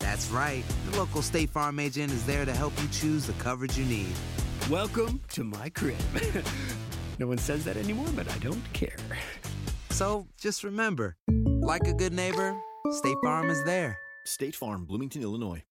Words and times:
That's 0.00 0.30
right. 0.30 0.64
The 0.90 0.98
local 0.98 1.22
State 1.22 1.50
Farm 1.50 1.78
agent 1.78 2.12
is 2.12 2.24
there 2.26 2.44
to 2.44 2.52
help 2.52 2.72
you 2.80 2.88
choose 2.88 3.26
the 3.26 3.32
coverage 3.34 3.78
you 3.78 3.84
need. 3.84 4.14
Welcome 4.70 5.20
to 5.32 5.44
my 5.44 5.68
crib. 5.70 5.96
no 7.18 7.26
one 7.26 7.38
says 7.38 7.64
that 7.64 7.76
anymore, 7.76 8.08
but 8.14 8.30
I 8.30 8.38
don't 8.38 8.62
care. 8.72 8.96
So 9.90 10.26
just 10.40 10.64
remember, 10.64 11.16
like 11.28 11.86
a 11.86 11.92
good 11.92 12.12
neighbor, 12.12 12.56
State 12.90 13.16
Farm 13.22 13.50
is 13.50 13.62
there. 13.64 13.98
State 14.24 14.56
Farm, 14.56 14.84
Bloomington, 14.84 15.22
Illinois. 15.22 15.62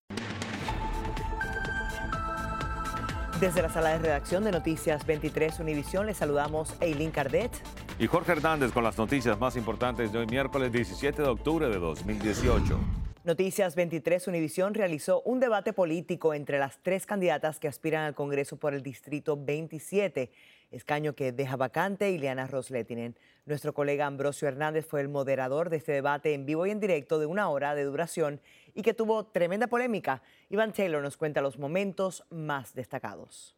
Desde 3.39 3.61
la 3.61 3.69
sala 3.69 3.89
de 3.89 3.99
redacción 3.99 4.43
de 4.43 4.51
Noticias 4.51 5.05
23 5.05 5.59
Univisión 5.59 6.05
les 6.05 6.17
saludamos 6.17 6.73
Eileen 6.79 7.11
Cardet 7.11 7.51
y 7.99 8.07
Jorge 8.07 8.31
Hernández 8.31 8.71
con 8.71 8.83
las 8.83 8.97
noticias 8.97 9.39
más 9.39 9.55
importantes 9.55 10.11
de 10.11 10.19
hoy 10.19 10.25
miércoles 10.27 10.71
17 10.71 11.21
de 11.21 11.27
octubre 11.27 11.67
de 11.67 11.77
2018. 11.77 13.02
Noticias 13.25 13.75
23 13.75 14.27
Univisión 14.27 14.73
realizó 14.73 15.21
un 15.21 15.39
debate 15.39 15.71
político 15.71 16.33
entre 16.33 16.59
las 16.59 16.79
tres 16.83 17.05
candidatas 17.05 17.57
que 17.57 17.69
aspiran 17.69 18.03
al 18.03 18.15
Congreso 18.15 18.57
por 18.57 18.73
el 18.73 18.83
Distrito 18.83 19.37
27, 19.41 20.29
escaño 20.71 21.15
que 21.15 21.31
deja 21.31 21.55
vacante 21.55 22.11
Ileana 22.11 22.47
Rosletinen. 22.47 23.17
Nuestro 23.45 23.73
colega 23.73 24.07
Ambrosio 24.07 24.49
Hernández 24.49 24.85
fue 24.85 24.99
el 24.99 25.07
moderador 25.07 25.69
de 25.69 25.77
este 25.77 25.93
debate 25.93 26.33
en 26.33 26.45
vivo 26.45 26.65
y 26.65 26.71
en 26.71 26.81
directo 26.81 27.17
de 27.17 27.25
una 27.25 27.47
hora 27.47 27.75
de 27.75 27.85
duración 27.85 28.41
y 28.73 28.81
que 28.81 28.93
tuvo 28.93 29.25
tremenda 29.27 29.67
polémica. 29.67 30.21
Iván 30.49 30.73
Taylor 30.73 31.01
nos 31.01 31.15
cuenta 31.15 31.41
los 31.41 31.57
momentos 31.57 32.25
más 32.29 32.73
destacados. 32.73 33.55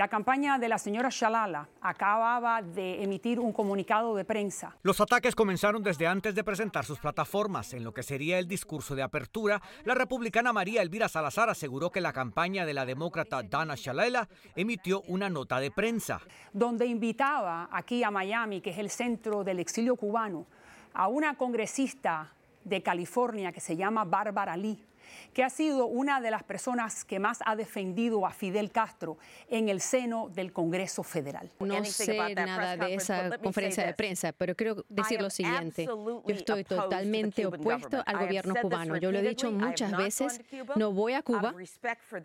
La 0.00 0.08
campaña 0.08 0.58
de 0.58 0.66
la 0.66 0.78
señora 0.78 1.10
Shalala 1.12 1.68
acababa 1.82 2.62
de 2.62 3.02
emitir 3.02 3.38
un 3.38 3.52
comunicado 3.52 4.16
de 4.16 4.24
prensa. 4.24 4.74
Los 4.82 4.98
ataques 4.98 5.34
comenzaron 5.34 5.82
desde 5.82 6.06
antes 6.06 6.34
de 6.34 6.42
presentar 6.42 6.86
sus 6.86 6.98
plataformas. 6.98 7.74
En 7.74 7.84
lo 7.84 7.92
que 7.92 8.02
sería 8.02 8.38
el 8.38 8.48
discurso 8.48 8.94
de 8.94 9.02
apertura, 9.02 9.60
la 9.84 9.94
republicana 9.94 10.54
María 10.54 10.80
Elvira 10.80 11.10
Salazar 11.10 11.50
aseguró 11.50 11.90
que 11.90 12.00
la 12.00 12.14
campaña 12.14 12.64
de 12.64 12.72
la 12.72 12.86
demócrata 12.86 13.42
Dana 13.42 13.74
Shalala 13.76 14.26
emitió 14.56 15.02
una 15.02 15.28
nota 15.28 15.60
de 15.60 15.70
prensa. 15.70 16.22
Donde 16.54 16.86
invitaba 16.86 17.68
aquí 17.70 18.02
a 18.02 18.10
Miami, 18.10 18.62
que 18.62 18.70
es 18.70 18.78
el 18.78 18.88
centro 18.88 19.44
del 19.44 19.58
exilio 19.58 19.96
cubano, 19.96 20.46
a 20.94 21.08
una 21.08 21.36
congresista 21.36 22.32
de 22.64 22.82
California 22.82 23.52
que 23.52 23.60
se 23.60 23.76
llama 23.76 24.06
Bárbara 24.06 24.56
Lee 24.56 24.82
que 25.32 25.44
ha 25.44 25.50
sido 25.50 25.86
una 25.86 26.20
de 26.20 26.30
las 26.30 26.42
personas 26.42 27.04
que 27.04 27.18
más 27.18 27.40
ha 27.44 27.56
defendido 27.56 28.26
a 28.26 28.30
Fidel 28.30 28.70
Castro 28.70 29.18
en 29.48 29.68
el 29.68 29.80
seno 29.80 30.28
del 30.28 30.52
Congreso 30.52 31.02
Federal. 31.02 31.50
No 31.60 31.84
sé 31.84 32.34
nada 32.34 32.76
de 32.76 32.94
esa 32.94 33.38
conferencia 33.38 33.84
de 33.86 33.94
prensa, 33.94 34.32
pero 34.32 34.54
quiero 34.54 34.84
decir 34.88 35.20
lo 35.20 35.30
siguiente. 35.30 35.86
Yo 35.86 36.22
estoy 36.26 36.64
totalmente 36.64 37.46
opuesto 37.46 38.02
al 38.04 38.18
gobierno 38.18 38.54
cubano. 38.60 38.96
Yo 38.96 39.12
lo 39.12 39.18
he 39.18 39.22
dicho 39.22 39.50
muchas 39.50 39.96
veces, 39.96 40.40
no 40.76 40.92
voy 40.92 41.14
a 41.14 41.22
Cuba 41.22 41.54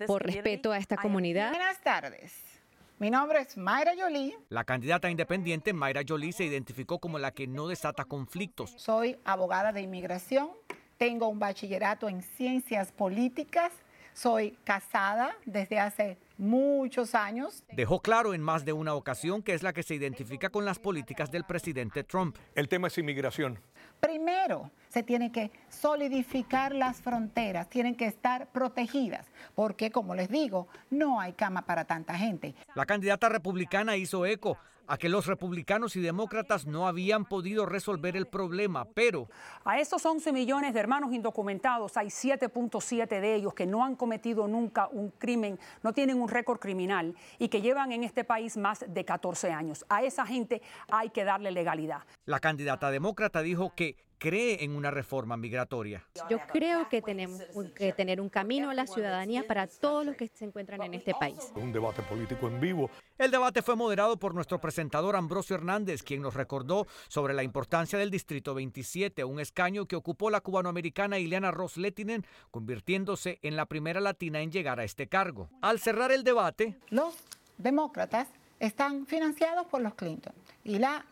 por 0.07 0.23
respeto 0.23 0.71
a 0.71 0.77
esta 0.77 0.97
comunidad. 0.97 1.49
Buenas 1.49 1.81
tardes. 1.81 2.55
Mi 2.97 3.09
nombre 3.09 3.41
es 3.41 3.57
Mayra 3.57 3.91
Jolie. 3.99 4.37
La 4.47 4.63
candidata 4.63 5.09
independiente 5.09 5.73
Mayra 5.73 6.01
Jolie 6.07 6.31
se 6.31 6.45
identificó 6.45 6.99
como 6.99 7.19
la 7.19 7.31
que 7.31 7.45
no 7.45 7.67
desata 7.67 8.05
conflictos. 8.05 8.73
Soy 8.77 9.17
abogada 9.25 9.73
de 9.73 9.81
inmigración, 9.81 10.51
tengo 10.97 11.27
un 11.27 11.39
bachillerato 11.39 12.09
en 12.09 12.21
ciencias 12.21 12.91
políticas, 12.91 13.71
soy 14.13 14.57
casada 14.63 15.35
desde 15.45 15.77
hace 15.79 16.17
muchos 16.37 17.15
años. 17.15 17.63
Dejó 17.73 17.99
claro 17.99 18.33
en 18.33 18.41
más 18.41 18.63
de 18.63 18.71
una 18.71 18.93
ocasión 18.93 19.43
que 19.43 19.53
es 19.53 19.61
la 19.61 19.73
que 19.73 19.83
se 19.83 19.95
identifica 19.95 20.49
con 20.49 20.63
las 20.63 20.79
políticas 20.79 21.31
del 21.31 21.43
presidente 21.43 22.03
Trump. 22.03 22.37
El 22.55 22.69
tema 22.69 22.87
es 22.87 22.97
inmigración. 22.97 23.59
Primero, 23.99 24.71
se 24.87 25.03
tiene 25.03 25.31
que 25.31 25.51
solidificar 25.69 26.73
las 26.73 27.01
fronteras, 27.01 27.69
tienen 27.69 27.95
que 27.95 28.05
estar 28.05 28.47
protegidas, 28.47 29.25
porque 29.53 29.91
como 29.91 30.15
les 30.15 30.29
digo, 30.29 30.67
no 30.89 31.19
hay 31.19 31.33
cama 31.33 31.63
para 31.63 31.85
tanta 31.85 32.17
gente. 32.17 32.55
La 32.73 32.85
candidata 32.85 33.27
republicana 33.27 33.97
hizo 33.97 34.25
eco 34.25 34.57
a 34.87 34.97
que 34.97 35.09
los 35.09 35.25
republicanos 35.25 35.95
y 35.95 36.01
demócratas 36.01 36.65
no 36.65 36.87
habían 36.87 37.25
podido 37.25 37.65
resolver 37.65 38.15
el 38.15 38.27
problema, 38.27 38.85
pero... 38.85 39.27
A 39.63 39.79
esos 39.79 40.05
11 40.05 40.31
millones 40.31 40.73
de 40.73 40.79
hermanos 40.79 41.13
indocumentados 41.13 41.97
hay 41.97 42.07
7.7 42.07 43.07
de 43.07 43.35
ellos 43.35 43.53
que 43.53 43.65
no 43.65 43.83
han 43.83 43.95
cometido 43.95 44.47
nunca 44.47 44.87
un 44.87 45.11
crimen, 45.11 45.59
no 45.83 45.93
tienen 45.93 46.21
un 46.21 46.29
récord 46.29 46.59
criminal 46.59 47.15
y 47.39 47.47
que 47.47 47.61
llevan 47.61 47.91
en 47.91 48.03
este 48.03 48.23
país 48.23 48.57
más 48.57 48.85
de 48.87 49.05
14 49.05 49.51
años. 49.51 49.85
A 49.89 50.03
esa 50.03 50.25
gente 50.25 50.61
hay 50.89 51.09
que 51.09 51.23
darle 51.23 51.51
legalidad. 51.51 52.03
La 52.25 52.39
candidata 52.39 52.91
demócrata 52.91 53.41
dijo 53.41 53.73
que 53.75 54.04
cree 54.17 54.63
en 54.63 54.75
una 54.75 54.91
reforma 54.91 55.37
migratoria. 55.37 56.05
Yo 56.29 56.39
creo 56.51 56.89
que 56.89 57.01
tenemos 57.01 57.41
que 57.75 57.93
tener 57.93 58.21
un 58.21 58.29
camino 58.29 58.69
a 58.69 58.73
la 58.73 58.87
ciudadanía 58.87 59.45
para 59.47 59.67
todos 59.67 60.05
los 60.05 60.15
que 60.15 60.29
se 60.33 60.45
encuentran 60.45 60.81
en 60.83 60.93
este 60.93 61.13
país. 61.13 61.51
Un 61.55 61.71
debate 61.71 62.01
político 62.03 62.47
en 62.47 62.59
vivo. 62.59 62.89
El 63.17 63.31
debate 63.31 63.61
fue 63.61 63.75
moderado 63.75 64.17
por 64.17 64.33
nuestro 64.33 64.59
presentador 64.59 65.15
Ambrosio 65.15 65.55
Hernández, 65.55 66.03
quien 66.03 66.21
nos 66.21 66.33
recordó 66.33 66.87
sobre 67.07 67.33
la 67.33 67.43
importancia 67.43 67.97
del 67.97 68.11
Distrito 68.11 68.53
27, 68.53 69.23
un 69.23 69.39
escaño 69.39 69.85
que 69.85 69.95
ocupó 69.95 70.29
la 70.29 70.41
cubanoamericana 70.41 71.19
Ileana 71.19 71.51
Ross 71.51 71.77
Lettinen, 71.77 72.25
convirtiéndose 72.51 73.39
en 73.41 73.55
la 73.55 73.65
primera 73.65 73.99
latina 73.99 74.41
en 74.41 74.51
llegar 74.51 74.79
a 74.79 74.83
este 74.83 75.07
cargo. 75.07 75.49
Al 75.61 75.79
cerrar 75.79 76.11
el 76.11 76.23
debate, 76.23 76.77
los 76.89 77.15
demócratas 77.57 78.27
están 78.59 79.05
financiados 79.05 79.67
por 79.67 79.81
los 79.81 79.95
Clinton 79.95 80.33
y 80.63 80.79
la 80.79 81.05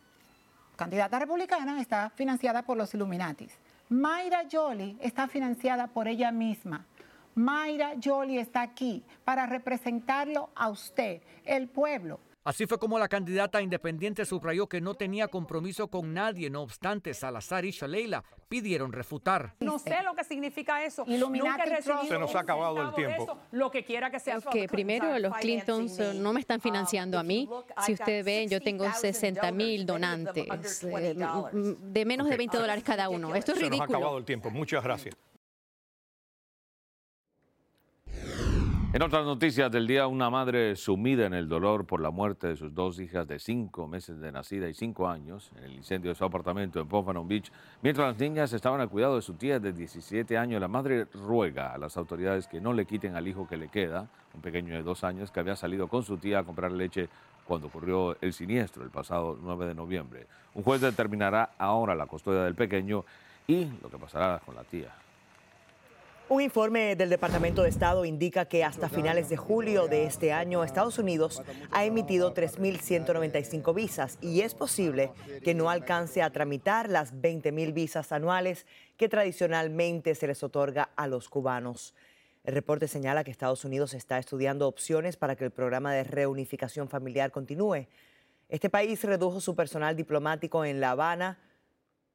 candidata 0.76 1.20
republicana 1.20 1.82
está 1.82 2.10
financiada 2.12 2.64
por 2.64 2.78
los 2.78 2.94
Illuminatis. 2.94 3.58
Mayra 3.90 4.44
Jolie 4.52 4.98
está 5.02 5.28
financiada 5.28 5.88
por 5.88 6.08
ella 6.08 6.32
misma. 6.32 6.86
Mayra 7.36 7.94
Jolie 8.04 8.40
está 8.40 8.62
aquí 8.62 9.04
para 9.24 9.46
representarlo 9.46 10.50
a 10.56 10.70
usted, 10.70 11.22
el 11.46 11.68
pueblo. 11.68 12.20
Así 12.44 12.68
fue 12.68 12.78
como 12.78 13.00
la 13.00 13.08
candidata 13.08 13.62
independiente 13.62 14.26
subrayó 14.26 14.68
que 14.68 14.82
no 14.82 14.96
tenía 14.96 15.30
compromiso 15.30 15.88
con 15.88 16.14
nadie, 16.14 16.50
no 16.50 16.62
obstante, 16.62 17.14
Salazar 17.14 17.64
y 17.64 17.72
Shaleila 17.72 18.24
pidieron 18.50 18.92
refutar. 18.92 19.56
No 19.62 19.80
sé 19.80 20.04
lo 20.04 20.14
que 20.14 20.26
significa 20.26 20.84
eso. 20.84 21.06
Nunca 21.08 21.64
he 21.64 21.82
Se 21.82 22.20
nos 22.20 22.36
ha 22.36 22.40
acabado 22.40 22.82
el 22.82 22.94
tiempo. 22.94 23.38
lo 23.52 23.72
que 23.72 23.86
quiera 23.86 24.12
que 24.12 24.20
sea. 24.20 24.40
Que 24.52 24.68
primero 24.68 25.18
los 25.20 25.34
Clintons 25.38 25.98
no 26.16 26.34
me 26.34 26.42
están 26.42 26.60
financiando 26.60 27.18
a 27.18 27.24
mí. 27.24 27.48
Si 27.86 27.94
ustedes 27.94 28.26
ven, 28.26 28.50
yo 28.50 28.60
tengo 28.60 28.92
60 28.92 29.52
mil 29.52 29.86
donantes, 29.86 30.84
eh, 30.84 31.16
de 31.16 32.06
menos 32.06 32.30
de 32.30 32.38
20 32.38 32.58
dólares 32.58 32.84
cada 32.84 33.10
uno. 33.10 33.34
Esto 33.36 33.54
es 33.54 33.60
ridículo. 33.60 33.78
Se 33.78 33.88
nos 33.88 33.94
ha 33.94 33.98
acabado 33.98 34.18
el 34.18 34.26
tiempo. 34.26 34.50
Muchas 34.50 34.84
gracias. 34.84 35.16
En 38.94 39.02
otras 39.02 39.26
noticias 39.26 39.72
del 39.72 39.88
día, 39.88 40.06
una 40.06 40.30
madre 40.30 40.76
sumida 40.76 41.26
en 41.26 41.34
el 41.34 41.50
dolor 41.50 41.84
por 41.84 42.00
la 42.00 42.12
muerte 42.12 42.50
de 42.50 42.56
sus 42.56 42.76
dos 42.76 43.00
hijas 43.00 43.28
de 43.28 43.40
cinco 43.40 43.88
meses 43.88 44.20
de 44.20 44.32
nacida 44.32 44.70
y 44.70 44.76
cinco 44.76 45.10
años 45.10 45.52
en 45.58 45.64
el 45.64 45.74
incendio 45.74 46.12
de 46.12 46.16
su 46.16 46.24
apartamento 46.24 46.80
en 46.80 46.88
Pompano 46.88 47.26
Beach, 47.26 47.52
mientras 47.82 48.10
las 48.10 48.20
niñas 48.20 48.54
estaban 48.54 48.82
al 48.82 48.90
cuidado 48.90 49.16
de 49.16 49.24
su 49.24 49.34
tía 49.34 49.60
de 49.60 49.74
17 49.74 50.38
años, 50.38 50.62
la 50.62 50.68
madre 50.68 51.06
ruega 51.06 51.74
a 51.74 51.80
las 51.80 51.98
autoridades 51.98 52.48
que 52.48 52.62
no 52.62 52.72
le 52.72 52.86
quiten 52.86 53.16
al 53.16 53.28
hijo 53.28 53.48
que 53.48 53.58
le 53.58 53.70
queda, 53.70 54.08
un 54.36 54.42
pequeño 54.42 54.76
de 54.76 54.84
dos 54.84 55.04
años 55.04 55.32
que 55.32 55.40
había 55.40 55.56
salido 55.56 55.88
con 55.88 56.04
su 56.04 56.18
tía 56.18 56.38
a 56.38 56.44
comprar 56.44 56.72
leche 56.72 57.10
cuando 57.46 57.70
ocurrió 57.70 58.16
el 58.22 58.32
siniestro 58.32 58.84
el 58.84 58.92
pasado 58.92 59.40
9 59.42 59.66
de 59.66 59.74
noviembre. 59.74 60.28
Un 60.54 60.62
juez 60.62 60.82
determinará 60.82 61.50
ahora 61.58 61.96
la 61.96 62.06
custodia 62.06 62.44
del 62.44 62.54
pequeño 62.54 63.06
y 63.48 63.66
lo 63.82 63.90
que 63.90 63.98
pasará 63.98 64.40
con 64.46 64.54
la 64.54 64.64
tía. 64.64 64.94
Un 66.34 66.42
informe 66.42 66.96
del 66.96 67.12
Departamento 67.12 67.62
de 67.62 67.70
Estado 67.70 68.06
indica 68.06 68.46
que 68.46 68.64
hasta 68.64 68.90
finales 68.90 69.30
de 69.30 69.38
julio 69.38 69.88
de 69.88 70.06
este 70.06 70.34
año 70.34 70.64
Estados 70.64 70.98
Unidos 70.98 71.44
ha 71.70 71.86
emitido 71.86 72.34
3.195 72.34 73.76
visas 73.76 74.18
y 74.20 74.42
es 74.42 74.56
posible 74.56 75.12
que 75.44 75.54
no 75.54 75.70
alcance 75.70 76.24
a 76.24 76.32
tramitar 76.32 76.90
las 76.90 77.14
20.000 77.14 77.72
visas 77.72 78.12
anuales 78.12 78.66
que 78.98 79.10
tradicionalmente 79.10 80.16
se 80.16 80.26
les 80.26 80.42
otorga 80.42 80.90
a 80.96 81.06
los 81.06 81.30
cubanos. 81.30 81.94
El 82.44 82.56
reporte 82.56 82.88
señala 82.88 83.24
que 83.24 83.30
Estados 83.30 83.64
Unidos 83.64 83.94
está 83.94 84.18
estudiando 84.18 84.68
opciones 84.68 85.18
para 85.18 85.36
que 85.36 85.46
el 85.46 85.52
programa 85.52 85.94
de 85.94 86.04
reunificación 86.04 86.90
familiar 86.90 87.30
continúe. 87.30 87.86
Este 88.50 88.72
país 88.72 89.04
redujo 89.04 89.40
su 89.40 89.56
personal 89.56 89.96
diplomático 89.96 90.66
en 90.66 90.82
La 90.82 90.90
Habana 90.90 91.38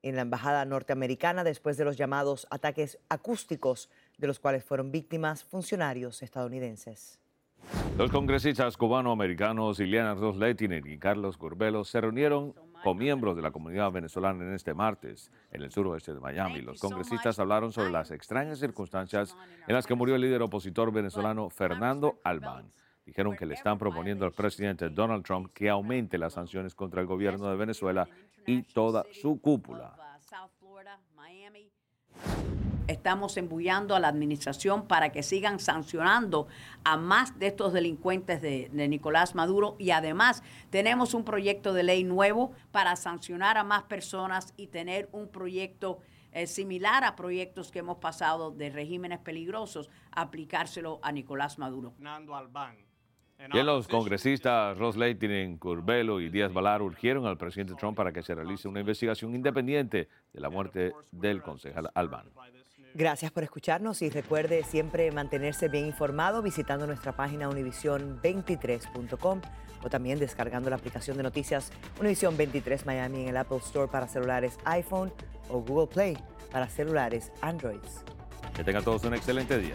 en 0.03 0.17
la 0.17 0.23
embajada 0.23 0.65
norteamericana 0.65 1.45
después 1.45 1.77
de 1.77 1.85
los 1.85 1.97
llamados 1.97 2.47
ataques 2.51 2.99
acústicos 3.09 3.91
de 4.19 4.27
los 4.27 4.39
cuales 4.39 4.65
fueron 4.65 4.93
víctimas 4.93 5.45
funcionarios 5.45 6.23
estadounidenses. 6.23 7.19
Los 7.97 8.11
congresistas 8.11 8.77
cubano-americanos 8.77 9.81
Ileana 9.81 10.15
Rosletiner 10.15 10.87
y 10.87 10.99
Carlos 10.99 11.37
Curbelo 11.37 11.85
se 11.85 12.01
reunieron 12.01 12.55
con 12.85 12.97
miembros 12.97 13.35
de 13.35 13.43
la 13.43 13.51
comunidad 13.51 13.91
venezolana 13.91 14.45
en 14.45 14.55
este 14.55 14.73
martes 14.73 15.33
en 15.51 15.63
el 15.63 15.73
suroeste 15.73 16.15
de 16.15 16.21
Miami. 16.21 16.61
Los 16.61 16.81
congresistas 16.81 17.39
hablaron 17.39 17.73
sobre 17.73 17.91
las 17.91 18.11
extrañas 18.11 18.61
circunstancias 18.61 19.37
en 19.67 19.75
las 19.75 19.87
que 19.87 19.95
murió 19.95 20.15
el 20.15 20.21
líder 20.21 20.43
opositor 20.43 20.93
venezolano 20.93 21.51
Fernando 21.51 22.21
Albán. 22.23 22.71
Dijeron 23.05 23.37
que 23.37 23.47
le 23.47 23.55
están 23.55 23.79
proponiendo 23.79 24.27
al 24.27 24.33
presidente 24.33 24.91
Donald 24.91 25.25
Trump 25.25 25.51
que 25.53 25.69
aumente 25.69 26.19
las 26.19 26.35
sanciones 26.35 26.75
contra 26.75 27.01
el 27.01 27.07
gobierno 27.07 27.51
de 27.51 27.57
Venezuela 27.57 28.07
y 28.47 28.63
toda 28.63 29.05
su 29.13 29.41
cúpula. 29.41 30.08
Estamos 32.89 33.37
embullando 33.37 33.95
a 33.95 34.01
la 34.01 34.09
administración 34.09 34.87
para 34.87 35.13
que 35.13 35.23
sigan 35.23 35.61
sancionando 35.61 36.49
a 36.85 36.97
más 36.97 37.39
de 37.39 37.49
estos 37.49 37.75
delincuentes 37.75 38.41
de, 38.41 38.71
Nicolás 38.73 39.35
Maduro 39.35 39.77
y 39.79 39.91
además 39.91 40.43
tenemos 40.71 41.13
un 41.13 41.23
proyecto 41.23 41.75
de 41.75 41.83
ley 41.83 42.03
nuevo 42.03 42.53
para 42.73 42.97
sancionar 42.97 43.59
a 43.59 43.65
más 43.65 43.83
personas 43.83 44.55
y 44.57 44.69
tener 44.69 45.11
un 45.13 45.29
proyecto 45.29 45.99
eh, 46.33 46.47
similar 46.47 47.05
a 47.05 47.15
proyectos 47.15 47.71
que 47.71 47.81
hemos 47.81 47.99
pasado 47.99 48.53
de 48.53 48.71
regímenes 48.71 49.19
peligrosos, 49.19 49.91
aplicárselo 50.11 50.99
a 51.03 51.13
Nicolás 51.13 51.59
Maduro. 51.59 51.93
Y 53.55 53.63
los 53.63 53.87
congresistas 53.87 54.77
Ross 54.79 54.97
Leitinen, 54.97 55.59
Curbelo 55.59 56.21
y 56.21 56.29
Díaz 56.29 56.53
Balar 56.53 56.83
urgieron 56.83 57.27
al 57.27 57.39
presidente 57.39 57.75
Trump 57.75 57.97
para 57.97 58.13
que 58.13 58.23
se 58.23 58.35
realice 58.35 58.67
una 58.67 58.81
investigación 58.81 59.35
independiente 59.35 60.09
de 60.33 60.41
la 60.41 60.51
muerte 60.51 60.93
del 61.13 61.41
concejal 61.43 61.91
Albán. 61.95 62.27
Gracias 62.95 63.31
por 63.31 63.45
escucharnos 63.45 64.03
y 64.03 64.11
recuerde 64.11 64.65
siempre 64.65 65.13
mantenerse 65.13 65.69
bien 65.69 65.87
informado 65.87 66.43
visitando 66.43 66.87
nuestra 66.87 67.13
página 67.13 67.49
univision23.com 67.49 69.41
o 69.85 69.89
también 69.89 70.19
descargando 70.19 70.69
la 70.71 70.77
aplicación 70.77 71.17
de 71.17 71.23
noticias 71.23 71.71
Univision 72.01 72.37
23 72.37 72.87
Miami 72.87 73.23
en 73.23 73.29
el 73.29 73.37
Apple 73.37 73.59
Store 73.59 73.89
para 73.91 74.09
celulares 74.09 74.59
iPhone 74.65 75.13
o 75.49 75.61
Google 75.61 75.87
Play 75.87 76.19
para 76.51 76.69
celulares 76.69 77.31
Android. 77.41 77.79
Que 78.57 78.65
tengan 78.65 78.83
todos 78.83 79.05
un 79.05 79.15
excelente 79.15 79.59
día. 79.59 79.75